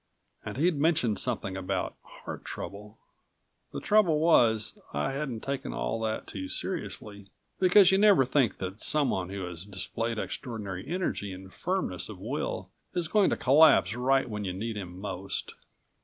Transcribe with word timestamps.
And 0.43 0.57
he'd 0.57 0.77
mentioned 0.79 1.19
something 1.19 1.55
about 1.55 1.95
heart 2.25 2.43
trouble 2.43 2.97
The 3.71 3.79
trouble 3.79 4.17
was, 4.19 4.79
I 4.95 5.11
hadn't 5.11 5.41
taken 5.41 5.73
all 5.73 5.99
that 6.01 6.25
too 6.25 6.47
seriously, 6.47 7.27
because 7.59 7.91
you 7.91 7.99
never 7.99 8.25
think 8.25 8.57
that 8.57 8.81
someone 8.81 9.29
who 9.29 9.43
has 9.45 9.63
displayed 9.63 10.17
extraordinary 10.17 10.87
energy 10.87 11.31
and 11.31 11.53
firmness 11.53 12.09
of 12.09 12.17
will 12.17 12.71
is 12.95 13.09
going 13.09 13.29
to 13.29 13.37
collapse 13.37 13.93
right 13.95 14.27
when 14.27 14.43
you 14.43 14.53
need 14.53 14.75
him 14.75 14.99
most. 14.99 15.53